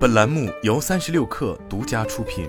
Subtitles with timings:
[0.00, 2.48] 本栏目由三十六氪独家出品。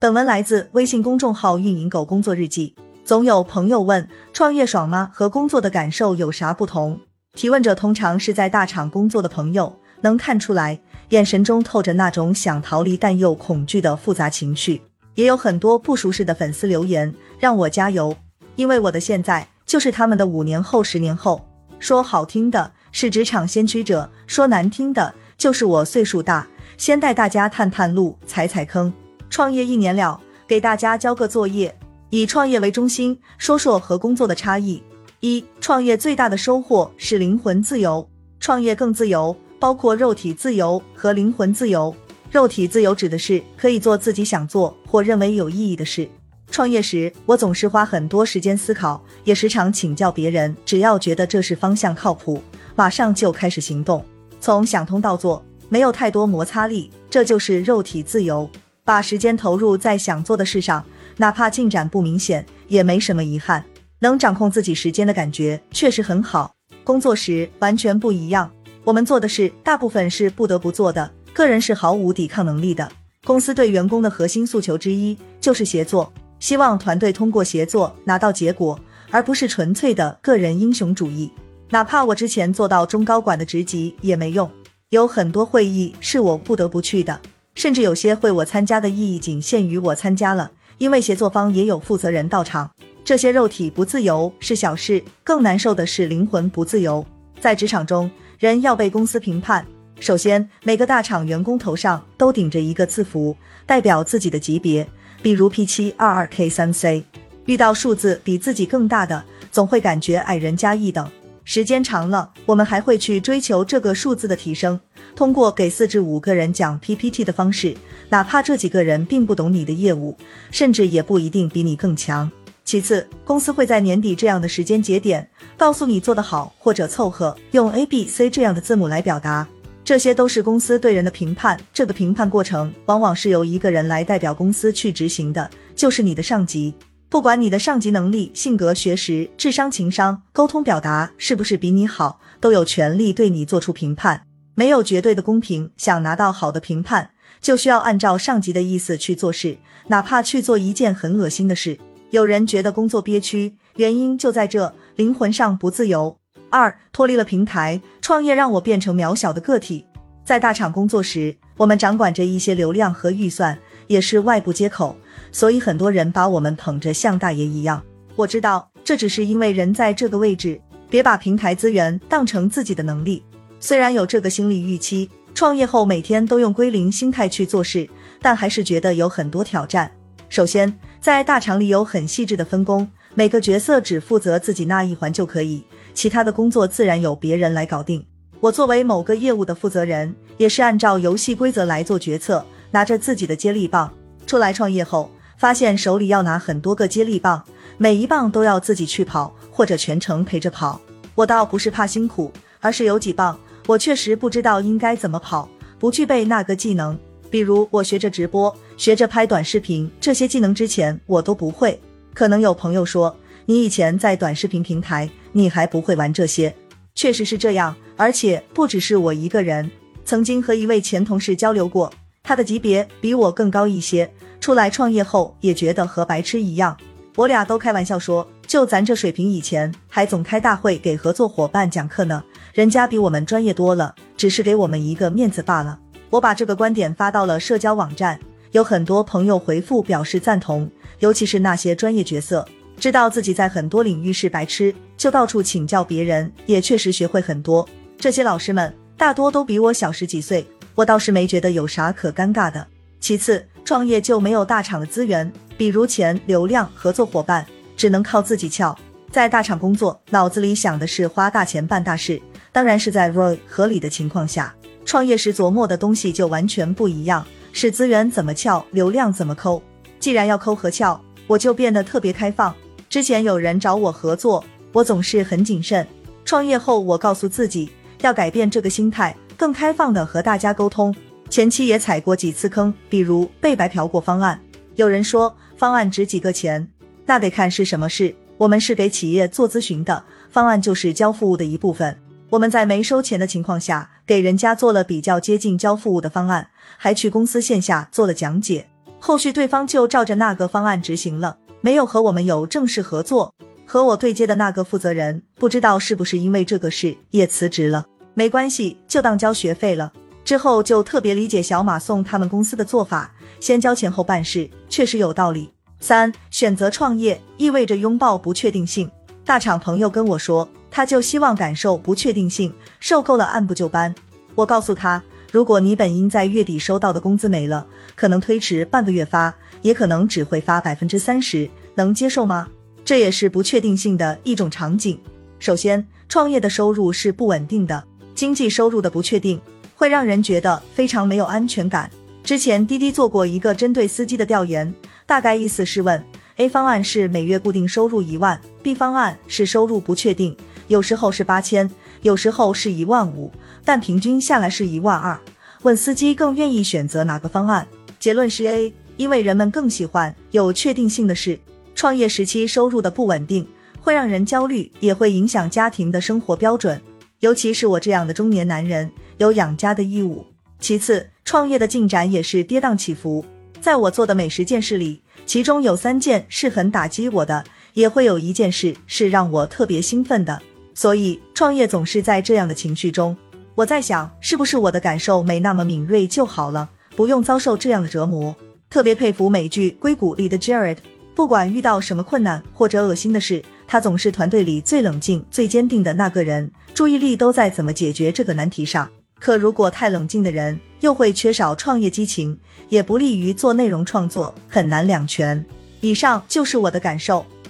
[0.00, 2.74] 本文来自微信公众号“运营狗工作日记”。
[3.04, 5.10] 总有朋友问：创业爽吗？
[5.12, 6.98] 和工作的感受有啥不同？
[7.34, 10.80] 提问者通常是在大厂工作的朋友，能看出来，
[11.10, 14.80] 眼神中透着那种想逃离但又恐惧的复杂情绪。
[15.14, 18.16] 也有很多不熟识的粉丝留言，让我加油，
[18.56, 21.46] 因为我的现在就是他们的五年后、十年后。
[21.80, 26.46] 说好听的是职场先驱者，说难听的就是我岁数大，
[26.78, 28.90] 先带大家探探路、踩踩坑。
[29.28, 31.76] 创业一年了，给大家交个作业，
[32.10, 34.80] 以创业为中心，说说和工作的差异。
[35.18, 41.92] 一、创业最大的收获是灵魂自由，创业更自由，包括肉体自由和灵魂自由。
[42.30, 46.08] 肉体自由指的是可以做自己想做或认为有意义的事。
[46.54, 50.56] 创业时，我总是花很多时间思考，也时常请教别人。
[50.64, 52.40] 只要觉得这是方向靠谱，
[52.76, 54.04] 马上就开始行动，
[54.40, 58.48] 从想通到做，没有太多摩擦力，这就是肉体自由。
[58.84, 60.84] 把时间投入在想做的事上，
[61.16, 63.64] 哪怕进展不明显，也没什么遗憾。
[63.98, 66.54] 能掌控自己时间的感觉确实很好。
[66.84, 68.48] 工作时完全不一样，
[68.84, 71.10] 我们做的事大部分是不得不做的。
[71.32, 72.88] 个人是毫无抵抗能力的。
[73.24, 78.78] 公司对员工的核心诉求之一就是协作，希望团队通过协作拿到结果，
[79.10, 81.30] 而不是纯粹的个人英雄主义。
[81.70, 84.50] 哪怕我之前做到中高管的职级也没用，
[84.90, 87.20] 有很多会议是我不得不去的，
[87.54, 92.70] 甚至有些会我参加的意义仅限于我参加了，因为协作方也有负责人到场。
[93.04, 97.04] 这些肉体不自由是小事，更难受的是灵魂不自由。
[97.40, 99.66] 在职场中，人要被公司评判。
[100.00, 104.86] 首先，每个大厂员工头上都顶着一个字符，代表自己的级别，
[105.24, 107.02] 比如 P 七二二 K 三 C。
[107.46, 111.10] 遇到数字比自己更大的，总会感觉矮人家一等。
[111.44, 114.78] 时间长了，我们还会去追求这个数字的提升。
[115.16, 117.74] 通过给四至五个人讲 PPT 的方式，
[118.10, 120.14] 哪怕这几个人并不懂你的业务，
[120.50, 122.30] 甚至也不一定比你更强。
[122.62, 125.26] 其次，公司会在年底这样的时间节点，
[125.56, 129.48] 告诉你做得好或者凑合，用 A、B、C 这样的字母来表达。
[129.84, 136.74] 这些都是公司对人的评判，这个评判过程往往是由一个人来代表公司去执行的，就是你的上级。
[137.10, 144.22] 不管你的上级能力、性格、学识、智商、情商、沟通表达是不是比你好，都有权利对你做出评判。
[144.54, 147.10] 没有绝对的公平，想拿到好的评判，
[147.42, 149.58] 就需要按照上级的意思去做事，
[149.88, 151.78] 哪怕去做一件很恶心的事。
[152.10, 156.16] 有人觉得工作憋屈，原因就在这，灵魂上不自由。
[156.54, 159.84] 二脱离了平台创业，让我变成渺小的个体。
[160.24, 164.96] 在大厂工作时，我们掌管着一些流量和预算，也是外部接口，
[165.32, 167.82] 所以很多人把我们捧着像大爷一样。
[168.14, 173.24] 我知道这只是因为人在这个位置，别把平台资源当成自己的能力。
[173.58, 177.88] 虽然有这个心理预期，创业后每天都用归零心态去做事，
[178.22, 179.90] 但还是觉得有很多挑战。
[180.28, 185.64] 首先，在大厂里有很细致的分工，每个角色只负责自己那一环就可以。
[185.94, 188.04] 其他的工作自然由别人来搞定。
[188.40, 193.92] 我作为某个业务的负责人，也是按照游戏规则来做决策，拿着自己的接力棒。
[194.26, 195.08] 出来创业后，
[195.38, 197.42] 发现手里要拿很多个接力棒，
[197.78, 200.80] 每一棒都要自己去跑，或者全程陪着跑。
[201.14, 203.38] 我倒不是怕辛苦，而是有几棒
[203.68, 205.48] 我确实不知道应该怎么跑，
[205.78, 206.98] 不具备那个技能。
[207.30, 211.80] 比如我学着直播，学着拍短视频，这些技能之前我都不会。
[212.14, 213.14] 可能有朋友说。
[213.46, 216.56] 你以前在短视频平台，你还不会玩这些，
[216.94, 219.70] 确实是这样，而且不只是我一个人。
[220.06, 221.92] 曾经和一位前同事交流过，
[222.22, 224.10] 他的级别比我更高一些，
[224.40, 226.74] 出来创业后也觉得和白痴一样。
[227.16, 235.78] 我俩都开玩笑说，就咱这水平，以前还总开大会给合作伙伴讲课呢，人家比我们专业多了，只是给我们一个面子罢了。
[236.08, 238.18] 我把这个观点发到了社交网站，
[238.54, 240.70] 有很多朋友回复表示赞同，
[241.00, 242.46] 尤其是那些专业角色。
[242.78, 247.68] 知道自己在很多领域是白痴，就到处请教别人，也确实学会很多。
[247.98, 250.46] 这些老师们大多都比我小十几岁，
[250.76, 252.64] 我倒是没觉得有啥可尴尬的。
[253.00, 257.44] 其次，创业就没有大厂的资源，比如钱、流量、合作伙伴，
[257.76, 258.78] 只能靠自己撬。
[259.10, 262.22] 在大厂工作，脑子里想的是花大钱办大事，
[262.52, 264.54] 当然是在 ROI 合理的情况下。
[264.84, 269.62] 创业时琢磨的东西就完全不一样，是资源怎么撬，流量怎么抠。
[270.00, 272.52] 既然要抠和撬，我就变得特别开放。
[272.90, 275.86] 之前有人找我合作，我总是很谨慎。
[276.24, 277.70] 创业后，我告诉自己
[278.00, 280.92] 要改变这个心态，更开放的和大家沟通。
[281.30, 284.38] 前期也踩过几次坑，比如被白嫖过方案。
[284.74, 286.68] 有人说方案值几个钱，
[287.06, 288.12] 那得看是什么事。
[288.36, 291.96] 我们是给企业做咨询的，方案就是交付物的一部分。
[292.30, 298.66] 我们在没收钱的情况下，给人家做了比较接近交付物的方案，还去公司线下做了讲解。
[298.98, 303.34] 后续对方就照着那个方案执行了，没有和我们有正式合作。
[303.66, 307.86] 和我对接的那个负责人，不知道是不是因为这个事也辞职了。
[308.14, 309.92] 没关系，就当交学费了。
[310.24, 315.50] 之后就特别理解小马送他们公司的做法，先交钱后办事，确实有道理。
[315.80, 318.90] 三，选择创业意味着拥抱不确定性。
[319.24, 323.94] 大厂朋友跟我说，他就希望感受不确定性，受够了按部就班。
[324.34, 325.00] 我告诉他，
[325.30, 329.32] 如果你本应在月底收到的工资没了，可能推迟半个月发，
[329.62, 332.48] 也可能只会发百分之三十，能接受吗？
[332.84, 334.98] 这也是不确定性的一种场景。
[335.38, 339.40] 首先，创业的收入是不稳定的，经济收入的不确定。
[339.76, 341.88] 会让人觉得非常没有安全感。
[342.24, 344.74] 之前滴滴做过一个针对司机的调研，
[345.06, 346.04] 大概意思是问
[346.38, 350.36] ：A 方案是每月固定收入一万，B 方案是收入不确定，
[350.74, 351.70] 有时候是八千，
[352.02, 353.30] 有时候是一万五，
[353.64, 355.16] 但平均下来是一万二。
[355.62, 357.64] 问司机更愿意选择哪个方案？
[358.00, 361.38] 结论是 A，因为人们更喜欢有确定性的事。
[361.76, 363.46] 创业时期收入的不稳定
[363.80, 366.82] 会让人焦虑，也会影响家庭的生活标准。
[367.20, 370.26] 尤其是我这样的中年男人，有养家的义务。
[370.58, 373.24] 其次，创业的进展也是跌宕起伏。
[373.60, 377.44] 在我做的每十件事里，其中有三件是很打击我的，
[377.74, 380.42] 也会有一件事是让我特别兴奋的。
[380.74, 383.16] 所以，创业总是在这样的情绪中。
[383.54, 388.34] 我在想，是不是我的感受没那么敏锐就好了，不用遭受这样的折磨。
[388.68, 390.78] 特别佩服美剧《硅谷》里的 Jared，
[391.14, 393.42] 不管遇到什么困难或者恶心的事。
[393.66, 398.90] 他总是团队里最冷静、最坚定的那个人，注意力都在怎么解决这个难题上。
[399.20, 402.38] 可如果太冷静的人，又会缺少创业激情，
[402.68, 405.42] 也不利于做内容创作，很难两全。
[405.80, 407.24] 以上就是我的感受。